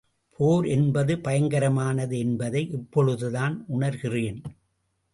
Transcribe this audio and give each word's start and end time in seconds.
போர் 0.39 0.65
என்பது 0.67 1.15
பயங்கரமானது 1.15 2.17
என்பதை 2.17 2.69
இப்பொழுதான் 2.71 3.65
உணர்கிறேன். 3.67 4.41